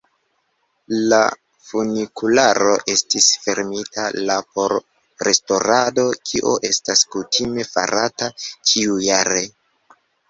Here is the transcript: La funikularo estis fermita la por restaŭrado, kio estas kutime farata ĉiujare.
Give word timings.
La 1.09 1.17
funikularo 1.65 2.71
estis 2.93 3.27
fermita 3.43 4.05
la 4.31 4.37
por 4.57 4.75
restaŭrado, 5.29 6.07
kio 6.31 6.55
estas 6.71 7.05
kutime 7.17 7.67
farata 7.75 8.31
ĉiujare. 8.51 9.45